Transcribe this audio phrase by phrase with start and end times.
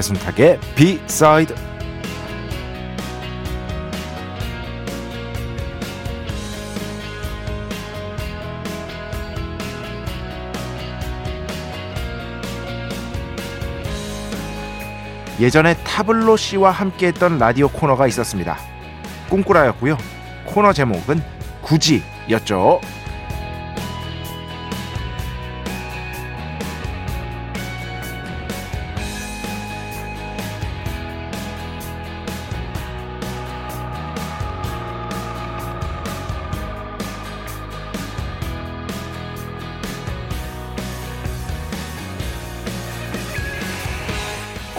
[0.00, 1.54] 배순탁의 비사이드
[15.38, 18.58] 예전에 타블로 씨와 함께했던 라디오 코너가 있었습니다.
[19.28, 19.96] 꿈꾸라였고요.
[20.46, 21.22] 코너 제목은
[21.62, 22.80] 굳이였죠.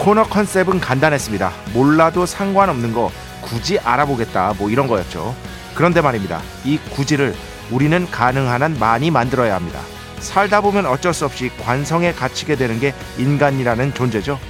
[0.02, 1.52] 코너 컨셉은 간단했습니다.
[1.74, 5.32] 몰라도 상관없는 거 굳이 알아보겠다 뭐 이런 거였죠.
[5.76, 6.40] 그런데 말입니다.
[6.64, 7.36] 이 굳이를
[7.70, 9.78] 우리는 가능한 한 많이 만들어야 합니다.
[10.18, 14.40] 살다 보면 어쩔 수 없이 관성에 갇히게 되는 게 인간이라는 존재죠.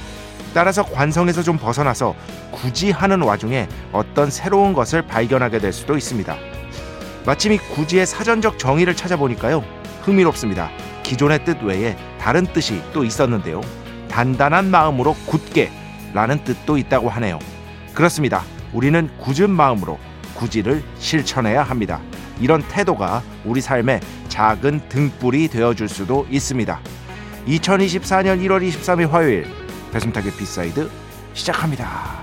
[0.55, 2.14] 따라서 관성에서 좀 벗어나서
[2.50, 6.34] 굳이 하는 와중에 어떤 새로운 것을 발견하게 될 수도 있습니다.
[7.27, 9.62] 마침 이 굳이의 사전적 정의를 찾아보니까요.
[10.00, 10.70] 흥미롭습니다.
[11.03, 13.61] 기존의 뜻 외에 다른 뜻이 또 있었는데요.
[14.12, 15.72] 단단한 마음으로 굳게
[16.12, 17.38] 라는 뜻도 있다고 하네요.
[17.94, 18.44] 그렇습니다.
[18.74, 19.98] 우리는 굳은 마음으로
[20.35, 21.98] 굳이를 실천해야 합니다.
[22.39, 26.78] 이런 태도가 우리 삶의 작은 등불이 되어줄 수도 있습니다.
[27.46, 29.46] 2024년 1월 23일 화요일
[29.92, 30.90] 배순탁의 B side
[31.33, 32.20] 시작합니다.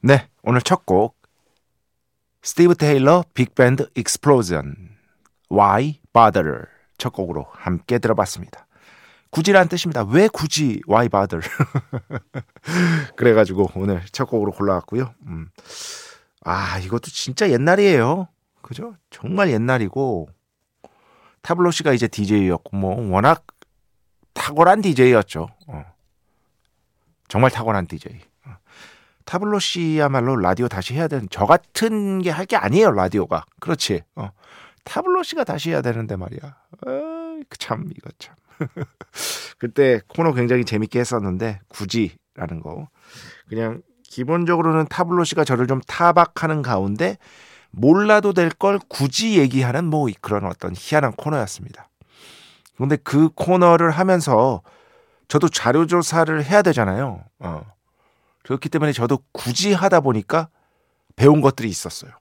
[0.00, 1.21] 네, 오늘 첫 곡
[2.42, 4.74] 스티브 테일러 Big Band Explosion
[5.50, 6.64] Why Bother
[6.98, 8.66] 첫 곡으로 함께 들어봤습니다.
[9.30, 10.02] 굳이란 뜻입니다.
[10.02, 11.48] 왜 굳이 Why Bother
[13.16, 15.14] 그래가지고 오늘 첫 곡으로 골라왔고요.
[15.26, 15.48] 음.
[16.44, 18.26] 아 이것도 진짜 옛날이에요.
[18.60, 18.96] 그죠?
[19.10, 20.28] 정말 옛날이고
[21.42, 23.46] 타블로 씨가 이제 DJ였고 뭐 워낙
[24.34, 25.48] 탁월한 DJ였죠.
[25.68, 25.84] 어.
[27.28, 28.20] 정말 탁월한 DJ.
[29.24, 34.30] 타블로 씨야말로 라디오 다시 해야 되는 저 같은 게 할 게 아니에요 라디오가 그렇지 어.
[34.84, 36.40] 타블로 씨가 다시 해야 되는데 말이야
[36.86, 38.34] 어, 참 이거 참
[39.58, 42.88] 그때 코너 굉장히 재밌게 했었는데 굳이라는 거
[43.48, 47.16] 그냥 기본적으로는 타블로 씨가 저를 좀 타박하는 가운데
[47.70, 51.88] 몰라도 될 걸 굳이 얘기하는 뭐 그런 어떤 희한한 코너였습니다.
[52.76, 54.60] 근데 그 코너를 하면서
[55.28, 57.24] 저도 자료 조사를 해야 되잖아요.
[57.38, 57.62] 어.
[58.42, 60.48] 그렇기 때문에 저도 굳이 하다 보니까
[61.16, 62.12] 배운 것들이 있었어요.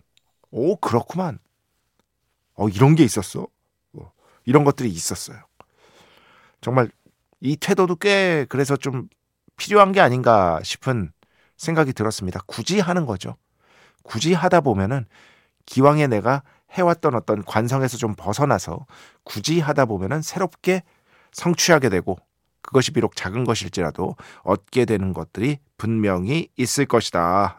[0.52, 1.40] 오, 그렇구만.
[2.56, 3.48] 어, 이런 게 있었어.
[3.94, 4.12] 어,
[4.46, 5.42] 이런 것들이 있었어요.
[6.60, 6.90] 정말
[7.40, 9.10] 이 태도도 꽤 그래서 좀
[9.58, 11.12] 필요한 게 아닌가 싶은
[11.58, 12.40] 생각이 들었습니다.
[12.46, 13.36] 굳이 하는 거죠.
[14.04, 15.06] 굳이 하다 보면은
[15.66, 18.86] 기왕에 내가 해왔던 어떤 관성에서 좀 벗어나서
[19.24, 20.84] 굳이 하다 보면은 새롭게
[21.32, 22.18] 성취하게 되고
[22.62, 27.58] 그것이 비록 작은 것일지라도 얻게 되는 것들이 분명히 있을 것이다.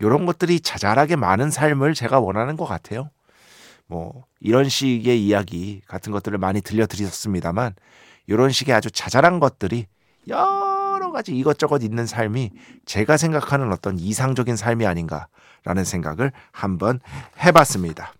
[0.00, 0.26] 이런 예.
[0.26, 3.10] 것들이 자잘하게 많은 삶을 제가 원하는 것 같아요.
[3.86, 7.74] 뭐 이런 식의 이야기 같은 것들을 많이 들려드렸습니다만
[8.26, 9.86] 이런 식의 아주 자잘한 것들이
[10.28, 12.50] 여러 가지 이것저것 있는 삶이
[12.86, 17.00] 제가 생각하는 어떤 이상적인 삶이 아닌가라는 생각을 한번
[17.42, 18.14] 해봤습니다.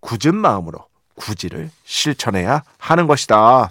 [0.00, 0.86] 굳은 마음으로
[1.16, 3.70] 굳이를 실천해야 하는 것이다.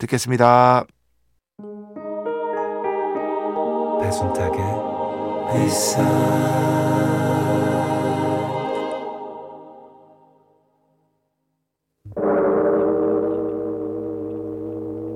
[0.00, 0.86] 듣겠습니다.
[4.00, 4.60] 배순탁의
[5.52, 6.02] 회사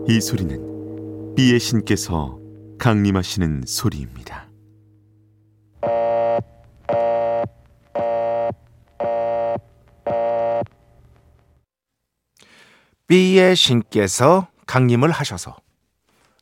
[0.06, 2.38] 이 소리는 비의 신께서
[2.78, 4.50] 강림하시는 소리입니다.
[13.06, 15.54] B의 신께서 강림을 하셔서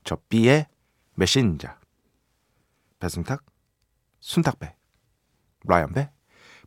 [0.05, 0.67] 저 B의
[1.17, 1.69] 메신저
[2.99, 3.45] 배순탁,
[4.21, 4.75] 순탁배,
[5.67, 6.09] 라이언배,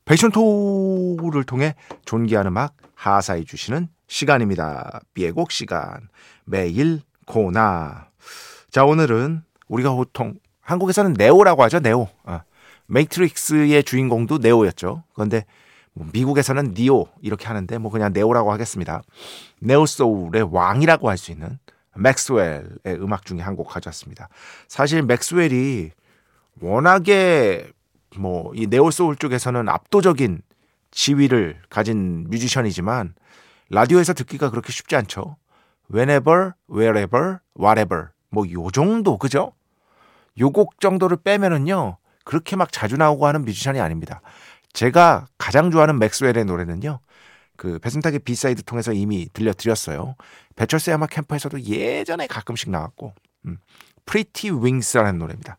[0.06, 1.74] 패션토를 통해
[2.06, 5.00] 존귀한 음악 하사해 주시는 시간입니다.
[5.16, 6.08] B의 곡 시간
[6.44, 8.12] 매일 코너.
[8.70, 12.08] 자 오늘은 우리가 보통 한국에서는 네오라고 하죠 네오.
[12.26, 12.44] 아,
[12.86, 15.04] 메이트릭스의 주인공도 네오였죠.
[15.16, 15.46] 그런데 뭐
[15.96, 19.02] 미국에서는 니오 이렇게 하는데 뭐 그냥 네오라고 하겠습니다.
[19.62, 21.58] neo soul의 왕이라고 할 수 있는
[21.98, 22.64] 맥스웰의
[23.00, 24.28] 음악 중에 한 곡 가져왔습니다.
[24.68, 25.92] 사실 맥스웰이
[26.62, 27.68] 워낙에
[28.18, 30.42] 뭐 이 neo soul 쪽에서는 압도적인
[30.92, 33.14] 지위를 가진 뮤지션이지만
[33.70, 35.38] 라디오에서 듣기가 그렇게 쉽지 않죠.
[35.94, 39.54] whenever, wherever, whatever 뭐 요 정도 그죠?
[40.40, 44.22] 요 곡 정도를 빼면은요 그렇게 막 자주 나오고 하는 뮤지션이 아닙니다.
[44.76, 47.00] 제가 가장 좋아하는 맥스웰의 노래는요.
[47.56, 50.16] 그 배순탁의 B side 통해서 이미 들려드렸어요.
[50.56, 53.14] 배철수의 음악 캠프에서도 예전에 가끔씩 나왔고
[53.46, 53.58] 음,
[54.06, 55.56] Pretty Wings라는 노래입니다.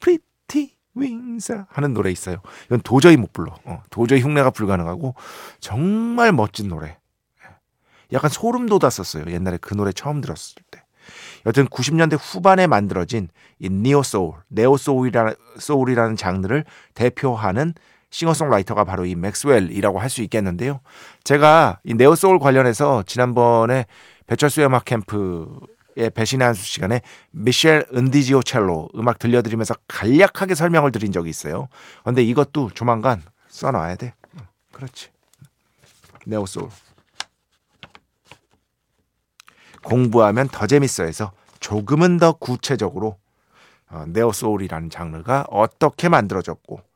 [0.00, 2.42] Pretty Wings 하는 노래 있어요.
[2.66, 3.56] 이건 도저히 못 불러.
[3.64, 5.14] 어, 도저히 흉내가 불가능하고
[5.60, 6.98] 정말 멋진 노래.
[8.12, 9.24] 약간 소름 돋았었어요.
[9.28, 10.82] 옛날에 그 노래 처음 들었을 때.
[11.46, 13.28] 여튼 90년대 후반에 만들어진
[13.58, 17.74] 이 neo soul, neo soul이라는, soul이라는 장르를 대표하는
[18.10, 20.80] 싱어송라이터가 바로 이 맥스웰이라고 할 수 있겠는데요.
[21.24, 23.84] 제가 이 neo soul 관련해서 지난번에
[24.26, 27.02] 배철수의 음악 캠프의 배신의 한수 시간에
[27.32, 31.68] 미셸 은디지오첼로 음악 들려드리면서 간략하게 설명을 드린 적이 있어요.
[32.04, 34.14] 근데 이것도 조만간 써놔야 돼.
[34.72, 35.10] 그렇지.
[36.26, 36.70] neo soul.
[39.84, 43.18] 공부하면 더 재밌어 해서 조금은 더 구체적으로
[43.90, 46.87] 어, neo soul이라는 장르가 어떻게 만들어졌고 아,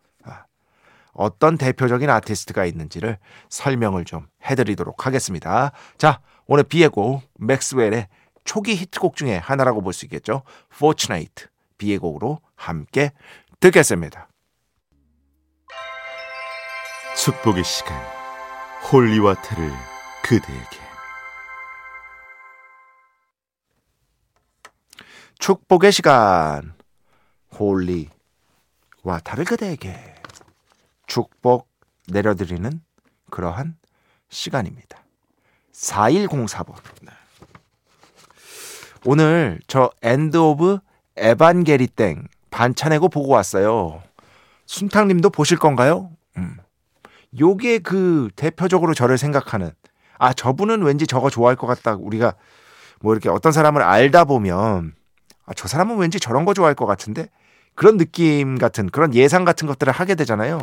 [1.13, 3.19] 어떤 대표적인 아티스트가 있는지를
[3.49, 5.73] 설명을 좀 해드리도록 하겠습니다.
[5.99, 8.09] 자, 오늘 B의 곡 맥스웰의
[8.45, 10.43] 초기 히트곡 중에 하나라고 볼 수 있겠죠.
[10.75, 11.47] Fortunate
[11.79, 13.13] B의 곡으로 함께
[13.61, 14.29] 듣겠습니다.
[17.17, 17.95] 축복의 시간
[18.91, 19.71] holy water를
[20.23, 20.83] 그대에게
[25.39, 26.75] 축복의 시간
[27.59, 28.09] holy
[29.03, 30.15] water를 그대에게
[31.13, 31.69] 축복
[32.09, 32.81] 내려드리는
[33.29, 33.77] 그러한
[34.31, 35.05] 시간입니다.
[35.75, 36.75] 4104번.
[39.05, 40.79] 오늘 저 End of
[41.17, 44.03] 에반게리 땡 반차 내고 보고 왔어요.
[44.65, 46.13] 순탕님도 보실 건가요?
[46.39, 46.57] 음.
[47.39, 49.71] 요게 그 대표적으로 저를 생각하는
[50.19, 51.95] 아 저분은 왠지 저거 좋아할 것 같다.
[52.01, 52.37] 우리가
[53.03, 54.95] 뭐 이렇게 어떤 사람을 알다 보면
[55.45, 57.29] 아, 저 사람은 왠지 저런 거 좋아할 것 같은데
[57.75, 60.61] 그런 느낌 같은 그런 예상 같은 것들을 하게 되잖아요.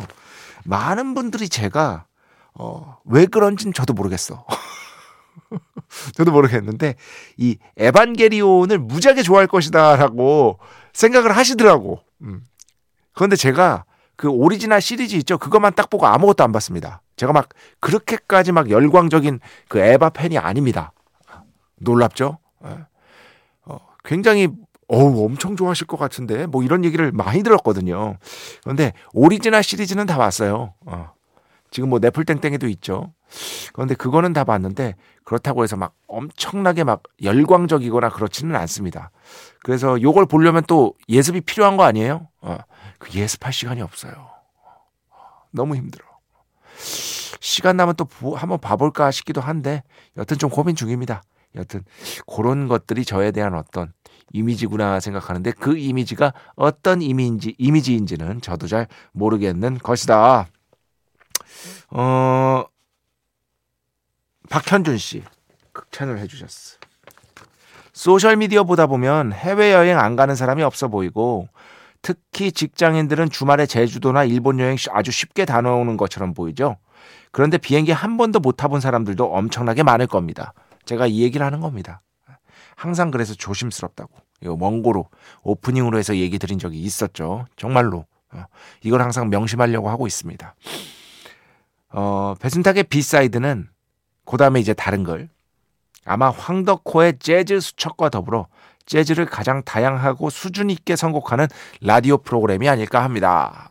[0.64, 2.04] 많은 분들이 제가
[2.54, 4.44] 어, 왜 그런지는 저도 모르겠어.
[6.14, 6.96] 저도 모르겠는데
[7.36, 10.58] 이 에반게리온을 무지하게 좋아할 것이다라고
[10.92, 12.00] 생각을 하시더라고.
[12.22, 12.44] 음.
[13.12, 13.84] 그런데 제가
[14.16, 15.38] 그 오리지널 시리즈 있죠.
[15.38, 17.02] 그것만 딱 보고 아무것도 안 봤습니다.
[17.16, 17.48] 제가 막
[17.80, 20.92] 그렇게까지 막 열광적인 그 에바 팬이 아닙니다.
[21.76, 22.38] 놀랍죠?
[22.66, 22.78] 예.
[23.64, 24.48] 어, 굉장히
[24.92, 28.16] 어우, 엄청 좋아하실 것 같은데, 뭐 이런 얘기를 많이 들었거든요.
[28.64, 30.74] 그런데 오리지널 시리즈는 다 봤어요.
[30.84, 31.12] 어.
[31.70, 33.12] 지금 뭐 네플땡땡에도 있죠.
[33.72, 39.12] 그런데 그거는 다 봤는데, 그렇다고 해서 막 엄청나게 막 열광적이거나 그렇지는 않습니다.
[39.62, 42.26] 그래서 요걸 보려면 또 예습이 필요한 거 아니에요?
[42.40, 42.58] 어.
[42.98, 44.12] 그 예습할 시간이 없어요.
[45.52, 46.04] 너무 힘들어.
[47.38, 49.84] 시간 나면 또 한번 봐볼까 싶기도 한데,
[50.16, 51.22] 여튼 좀 고민 중입니다.
[51.54, 51.84] 여튼
[52.26, 53.92] 그런 것들이 저에 대한 어떤
[54.32, 60.46] 이미지구나 생각하는데 그 이미지가 어떤 이미지 이미지인지는 저도 잘 모르겠는 것이다.
[61.90, 62.64] 어
[64.48, 65.22] 박현준 씨
[65.72, 66.78] 극찬을 해주셨어.
[67.92, 71.48] 소셜 미디어 보다 보면 해외 여행 안 가는 사람이 없어 보이고
[72.02, 76.76] 특히 직장인들은 주말에 제주도나 일본 여행 아주 쉽게 다녀오는 것처럼 보이죠.
[77.32, 80.54] 그런데 비행기 한 번도 못 타본 사람들도 엄청나게 많을 겁니다.
[80.84, 82.00] 제가 이 얘기를 하는 겁니다.
[82.80, 84.10] 항상 그래서 조심스럽다고.
[84.40, 85.06] 이거 원고로
[85.42, 87.44] 오프닝으로 해서 얘기 드린 적이 있었죠.
[87.56, 88.06] 정말로.
[88.32, 88.44] 어,
[88.82, 90.54] 이걸 항상 명심하려고 하고 있습니다.
[91.90, 93.68] 어, 배순탁의 B side는
[94.24, 95.28] 그 다음에 이제 다른 걸
[96.06, 98.46] 아마 황덕호의 재즈 수첩과 더불어
[98.86, 101.48] 재즈를 가장 다양하고 수준 있게 선곡하는
[101.82, 103.68] 라디오 프로그램이 아닐까 합니다.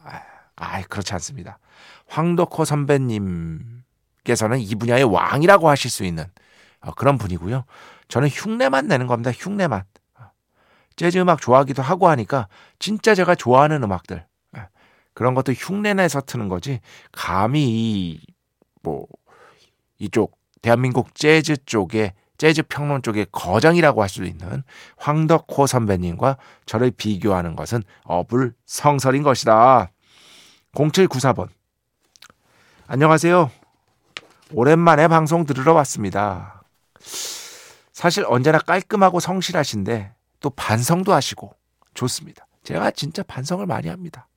[0.56, 1.58] 아, 그렇지 않습니다.
[2.06, 6.25] 황덕호 선배님께서는 이 분야의 왕이라고 하실 수 있는
[6.82, 7.66] 어, 그런 분이고요.
[8.10, 9.32] 저는 흉내만 내는 겁니다.
[9.32, 9.84] 흉내만.
[11.00, 14.25] 재즈 음악 좋아하기도 하고 하니까 진짜 제가 좋아하는 음악들
[14.58, 14.68] 예,
[15.13, 16.82] 그런 것도 흉내내서 트는 거지
[17.13, 18.20] 감히
[18.82, 19.08] 뭐
[19.98, 24.63] 이쪽 대한민국 재즈 쪽에 재즈 평론 쪽의 거장이라고 할 수 있는
[24.98, 26.36] 황덕호 선배님과
[26.66, 29.92] 저를 비교하는 것은 어불성설인 것이다.
[30.74, 31.48] 0794번.
[32.88, 33.51] 안녕하세요.
[34.51, 36.63] 오랜만에 방송 들으러 왔습니다.
[38.00, 41.53] 사실 언제나 깔끔하고 성실하신데 또 반성도 하시고
[41.94, 42.48] 좋습니다.
[42.63, 44.29] 제가 진짜 반성을 많이 합니다.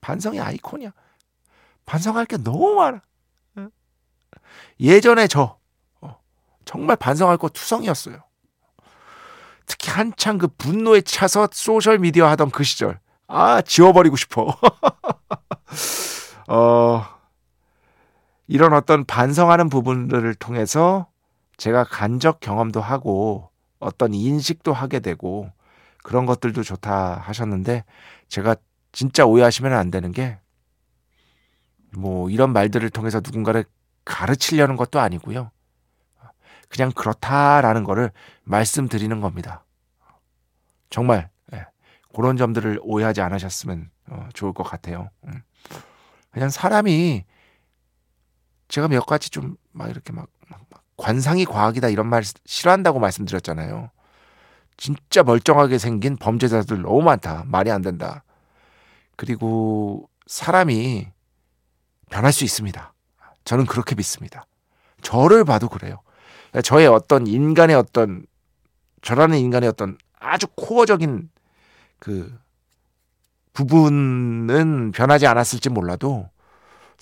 [0.00, 0.94] 반성의 아이콘이야.
[1.84, 3.02] 반성할 게 너무 많아.
[4.80, 5.58] 예전에 저
[6.00, 6.18] 어,
[6.64, 8.24] 정말 반성할 거 투성이었어요.
[9.66, 12.98] 특히 한창 그 분노에 차서 소셜 미디어 하던 그 시절.
[13.26, 14.56] 아, 지워버리고 싶어.
[16.48, 17.04] 어,
[18.46, 21.08] 이런 어떤 반성하는 부분들을 통해서
[21.56, 25.50] 제가 간적 경험도 하고 어떤 인식도 하게 되고
[26.02, 27.84] 그런 것들도 좋다 하셨는데
[28.28, 28.56] 제가
[28.92, 30.38] 진짜 오해하시면 안 되는 게
[31.96, 33.64] 뭐 이런 말들을 통해서 누군가를
[34.04, 35.50] 가르치려는 것도 아니고요.
[36.68, 38.10] 그냥 그렇다라는 거를
[38.42, 39.64] 말씀드리는 겁니다.
[40.90, 41.66] 정말 예,
[42.14, 45.10] 그런 점들을 오해하지 않으셨으면 어, 좋을 것 같아요.
[45.24, 45.42] 음.
[46.30, 47.24] 그냥 사람이
[48.68, 53.90] 제가 몇 가지 좀 막 이렇게 막, 막, 막 관상이 과학이다 이런 말 싫어한다고 말씀드렸잖아요.
[54.76, 57.44] 진짜 멀쩡하게 생긴 범죄자들 너무 많다.
[57.46, 58.24] 말이 안 된다.
[59.16, 61.08] 그리고 사람이
[62.10, 62.92] 변할 수 있습니다.
[63.44, 64.46] 저는 그렇게 믿습니다.
[65.02, 66.00] 저를 봐도 그래요.
[66.62, 68.26] 저의 어떤 인간의 어떤
[69.02, 71.30] 저라는 인간의 어떤 아주 코어적인
[71.98, 72.36] 그
[73.52, 76.28] 부분은 변하지 않았을지 몰라도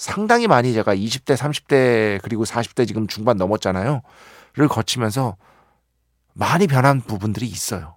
[0.03, 4.03] 상당히 많이 제가 20대, 30대 그리고 40대 지금 중반 넘었잖아요.
[4.55, 5.37] 를 거치면서
[6.33, 7.95] 많이 변한 부분들이 있어요.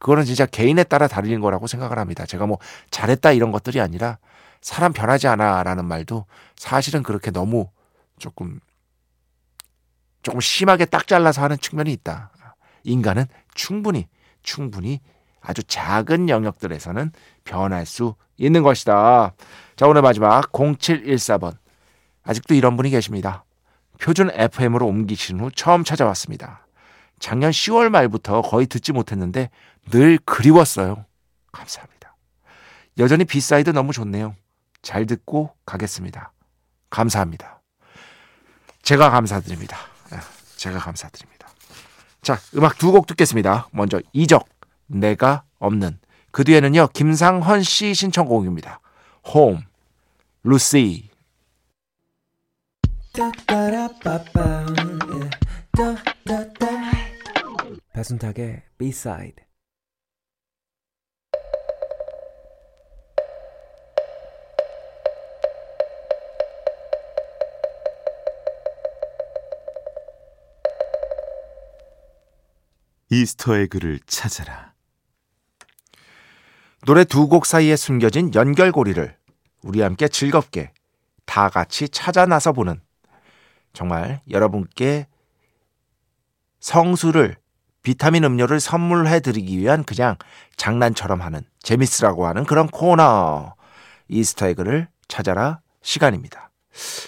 [0.00, 2.26] 그거는 진짜 개인에 따라 다른 거라고 생각을 합니다.
[2.26, 2.58] 제가 뭐
[2.90, 4.18] 잘했다 이런 것들이 아니라
[4.62, 7.68] 사람 변하지 않아라는 말도 사실은 그렇게 너무
[8.18, 8.58] 조금
[10.22, 12.32] 조금 심하게 딱 잘라서 하는 측면이 있다.
[12.82, 14.08] 인간은 충분히
[14.42, 14.98] 충분히
[15.40, 17.12] 아주 작은 영역들에서는
[17.44, 19.32] 변할 수 있는 것이다.
[19.76, 21.56] 자, 오늘 마지막 0714번.
[22.22, 23.44] 아직도 이런 분이 계십니다.
[24.00, 26.66] 표준 FM으로 옮기신 후 처음 찾아왔습니다.
[27.18, 29.50] 작년 10월 말부터 거의 듣지 못했는데
[29.90, 31.04] 늘 그리웠어요.
[31.52, 32.16] 감사합니다.
[32.98, 34.34] 여전히 B side 너무 좋네요.
[34.82, 36.32] 잘 듣고 가겠습니다.
[36.88, 37.60] 감사합니다.
[38.82, 39.76] 제가 감사드립니다.
[40.12, 40.18] 예,
[40.56, 41.48] 제가 감사드립니다.
[42.22, 43.68] 자, 음악 두 곡 듣겠습니다.
[43.72, 44.46] 먼저 이적,
[44.90, 45.98] 내가 없는.
[46.30, 48.80] 그 뒤에는요, 김상헌 씨 신청곡입니다.
[49.34, 49.60] 홈.
[50.42, 51.08] 루시
[57.92, 59.44] 배순탁의 B-side
[73.10, 74.69] 이스터에그를 찾아라.
[76.90, 79.16] 노래 두 곡 사이에 숨겨진 연결고리를
[79.62, 80.72] 우리 함께 즐겁게
[81.24, 82.80] 다 같이 찾아 나서 보는
[83.72, 85.06] 정말 여러분께
[86.58, 87.36] 성수를
[87.84, 90.16] 비타민 음료를 선물해 드리기 위한 그냥
[90.56, 93.54] 장난처럼 하는 재미스라고 하는 그런 코너
[94.08, 96.50] 이스터에그를 찾아라 시간입니다.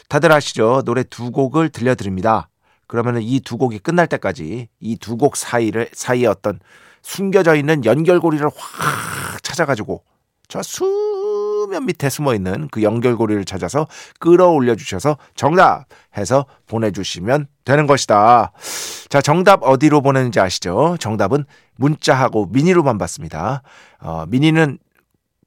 [0.08, 0.82] 다들 아시죠?
[0.84, 2.48] 노래 두 곡을 들려드립니다.
[2.86, 6.60] 그러면 이 두 곡이 끝날 때까지 이 두 곡 사이를 사이에 어떤
[7.02, 9.21] 숨겨져 있는 연결고리를 확
[9.52, 10.02] 찾아가지고
[10.48, 13.86] 저 수면 밑에 숨어 있는 그 연결고리를 찾아서
[14.18, 18.52] 끌어올려 주셔서 정답 해서 보내주시면 되는 것이다.
[19.08, 20.96] 자, 정답 어디로 보내는지 아시죠?
[20.98, 21.44] 정답은
[21.76, 23.62] 문자하고 미니로만 받습니다.
[24.00, 24.78] 어, 미니는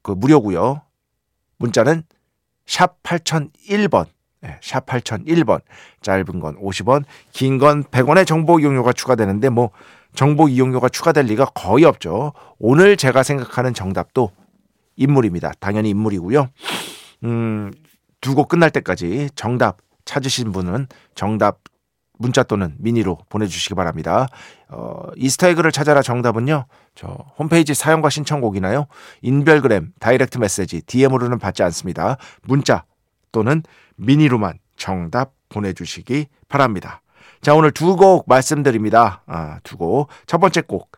[0.02, 0.82] 그 무료고요.
[1.58, 2.02] 문자는
[2.66, 4.06] 샵 8001번.
[4.40, 5.60] 네, 샵 8001번.
[6.02, 9.70] 짧은 건 50원, 긴 건 100원의 정보 이용료가 추가되는데 뭐
[10.16, 12.32] 정보 이용료가 추가될 리가 거의 없죠.
[12.58, 14.32] 오늘 제가 생각하는 정답도
[14.96, 15.52] 인물입니다.
[15.60, 16.48] 당연히 인물이고요.
[17.24, 17.72] 음,
[18.20, 21.60] 두 곡 끝날 때까지 정답 찾으신 분은 정답
[22.18, 24.26] 문자 또는 미니로 보내주시기 바랍니다.
[24.68, 26.64] 어, 이스타에그를 찾아라 정답은요.
[26.94, 27.06] 저
[27.38, 28.86] 홈페이지 사용과 신청곡이나요.
[29.20, 32.16] 인별그램, 다이렉트 메시지, DM으로는 받지 않습니다.
[32.42, 32.84] 문자
[33.32, 33.62] 또는
[33.96, 37.02] 미니로만 정답 보내주시기 바랍니다.
[37.42, 39.22] 자, 오늘 두 곡 말씀드립니다.
[39.26, 40.08] 아, 두 곡.
[40.26, 40.90] 첫 번째 곡.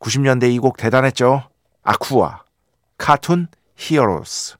[0.00, 1.48] 90년대 이 곡 대단했죠.
[1.82, 2.42] 아쿠아.
[2.98, 4.56] Cartoon Heroes.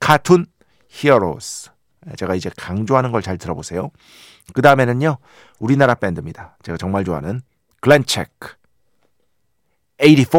[0.00, 0.46] Cartoon
[0.88, 1.70] Heroes.
[2.16, 3.90] 제가 이제 강조하는 걸 잘 들어보세요.
[4.54, 5.18] 그 다음에는요,
[5.58, 6.56] 우리나라 밴드입니다.
[6.62, 7.42] 제가 정말 좋아하는
[7.80, 8.54] 글렌체크.
[9.98, 10.38] 84.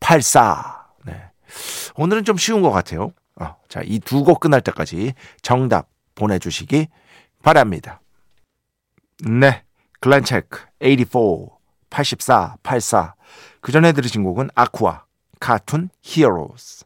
[0.00, 0.86] 84.
[1.04, 1.22] 네.
[1.96, 3.12] 오늘은 좀 쉬운 것 같아요.
[3.40, 6.88] 어, 자, 이 두 곡 끝날 때까지 정답 보내주시기
[7.42, 8.00] 바랍니다.
[9.24, 9.62] 네.
[10.00, 10.60] 글렌체크.
[10.80, 11.48] 84.
[11.90, 12.56] 84.
[12.62, 13.14] 84.
[13.60, 15.04] 그 전에 들으신 곡은 아쿠아.
[15.40, 16.84] 카툰 히어로스.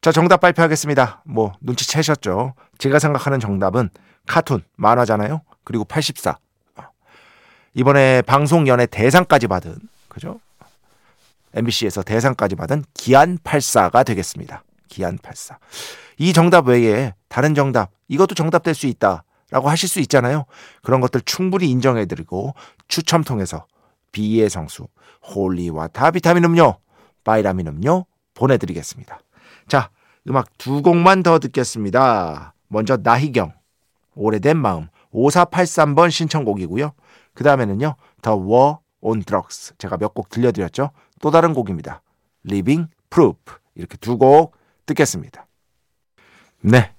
[0.00, 1.22] 자, 정답 발표하겠습니다.
[1.24, 2.54] 뭐, 눈치채셨죠?
[2.78, 3.90] 제가 생각하는 정답은
[4.26, 5.42] 카툰, 만화잖아요?
[5.64, 6.38] 그리고 84.
[7.74, 9.76] 이번에 방송 연예 대상까지 받은,
[10.08, 10.40] 그죠?
[11.54, 14.62] MBC에서 대상까지 받은 기안 84가 되겠습니다.
[14.88, 15.58] 기안 84.
[16.18, 19.24] 이 정답 외에 다른 정답, 이것도 정답 될 수 있다.
[19.50, 20.44] 라고 하실 수 있잖아요.
[20.82, 22.54] 그런 것들 충분히 인정해드리고
[22.88, 23.66] 추첨 통해서
[24.12, 24.88] B의 성수,
[25.34, 26.78] holy water 비타민 음료,
[27.24, 29.20] 바이라민 음료 보내드리겠습니다.
[29.68, 29.90] 자,
[30.28, 32.54] 음악 두 곡만 더 듣겠습니다.
[32.68, 33.52] 먼저 나희경,
[34.14, 36.92] 오래된 마음, 5483번 신청곡이고요.
[37.34, 37.94] 그 다음에는요,
[39.00, 39.74] on Drugs.
[39.78, 40.90] 제가 몇 곡 들려드렸죠?
[41.20, 42.02] 또 다른 곡입니다.
[42.44, 43.36] Living Proof.
[43.74, 45.46] 이렇게 두 곡 듣겠습니다.
[46.60, 46.92] 네.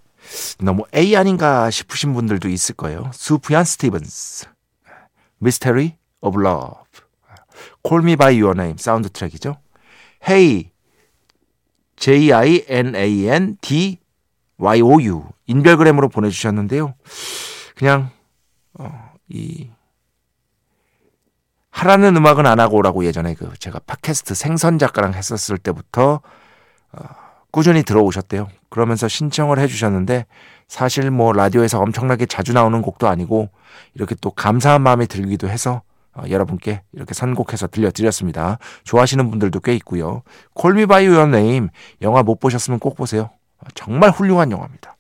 [0.60, 3.10] 너무 A 아닌가 싶으신 분들도 있을 거예요.
[3.14, 4.48] 수프얀 스티븐스.
[5.42, 6.82] Mystery of Love.
[7.88, 9.58] Call Me By Your Name 사운드 트랙이죠.
[10.28, 10.72] Hey
[11.98, 12.38] J-I-N-A-N-D-Y-O-U
[15.48, 16.94] 인별그램으로 보내주셨는데요.
[17.76, 18.12] 그냥
[18.74, 19.70] 어, 이
[21.70, 26.22] 하라는 음악은 안 하고 오라고 예전에 그 제가 팟캐스트 생선 작가랑 했었을 때부터
[26.92, 27.00] 어,
[27.52, 28.48] 꾸준히 들어오셨대요.
[28.70, 30.26] 그러면서 신청을 해주셨는데
[30.68, 33.50] 사실 뭐 라디오에서 엄청나게 자주 나오는 곡도 아니고
[33.94, 35.82] 이렇게 또 감사한 마음이 들기도 해서
[36.14, 38.58] 어, 여러분께 이렇게 선곡해서 들려드렸습니다.
[38.84, 40.24] 좋아하시는 분들도 꽤 있고요.
[40.54, 41.70] Call Me By Your Name
[42.02, 43.30] 영화 못 보셨으면 꼭 보세요.
[43.76, 44.98] 정말 훌륭한 영화입니다.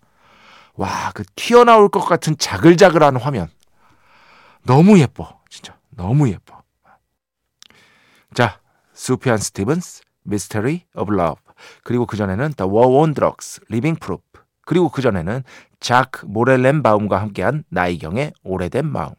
[0.75, 3.49] 와, 그 튀어나올 것 같은 자글자글한 화면.
[4.63, 5.39] 너무 예뻐.
[5.49, 5.75] 진짜.
[5.89, 6.61] 너무 예뻐.
[8.33, 8.59] 자,
[8.93, 11.41] 수피안 스티븐스, Mystery of Love.
[11.83, 14.23] 그리고 그전에는 The War on Drugs, Living Proof.
[14.65, 15.43] 그리고 그전에는
[15.79, 19.11] 작 모렐렌바움과 함께한 나희경의 오래된 마음.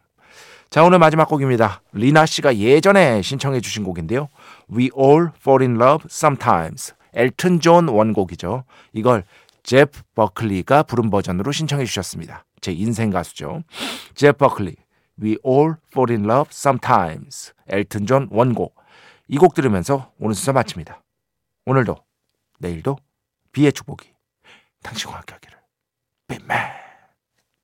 [0.70, 1.80] 자, 오늘 마지막 곡입니다.
[1.92, 4.28] 리나 씨가 예전에 신청해 주신 곡인데요.
[4.70, 6.94] We All Fall in Love Sometimes.
[7.14, 8.64] 엘튼 존 원곡이죠.
[8.92, 9.24] 이걸
[9.62, 12.44] 제프 버클리가 부른 버전으로 신청해 주셨습니다.
[12.60, 13.62] 제 인생 가수죠.
[14.14, 14.76] 제프 버클리.
[15.22, 17.54] We All Fall in Love Sometimes.
[17.68, 18.76] 엘튼 존 원곡.
[19.28, 21.02] 이 곡 들으면서 오늘 순서 마칩니다.
[21.66, 21.96] 오늘도
[22.58, 22.96] 내일도
[23.52, 24.12] B의 축복이
[24.82, 25.58] 당신과 함께하기를.
[26.28, 26.87] B멘.